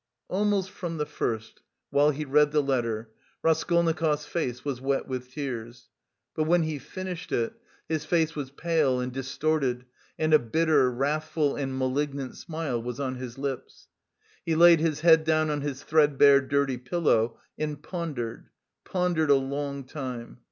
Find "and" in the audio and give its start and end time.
8.99-9.13, 10.17-10.33, 11.55-11.77, 17.55-17.79